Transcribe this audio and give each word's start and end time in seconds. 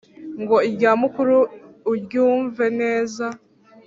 ngo 0.41 0.55
irya 0.69 0.91
mukuru 1.01 1.37
uryumve 1.91 2.65
neza, 2.81 3.25